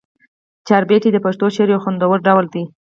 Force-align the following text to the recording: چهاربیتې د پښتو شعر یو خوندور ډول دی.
چهاربیتې 0.67 1.09
د 1.11 1.17
پښتو 1.25 1.45
شعر 1.55 1.69
یو 1.73 1.83
خوندور 1.83 2.17
ډول 2.27 2.45
دی. 2.53 2.63